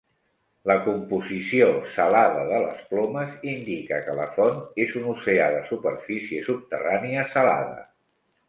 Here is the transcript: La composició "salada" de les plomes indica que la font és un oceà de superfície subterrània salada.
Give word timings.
La 0.69 0.75
composició 0.85 1.67
"salada" 1.97 2.41
de 2.47 2.61
les 2.63 2.79
plomes 2.93 3.37
indica 3.51 4.01
que 4.07 4.15
la 4.21 4.27
font 4.39 4.59
és 4.87 4.97
un 5.03 5.07
oceà 5.15 5.53
de 5.59 5.63
superfície 5.71 6.45
subterrània 6.53 7.29
salada. 7.37 7.83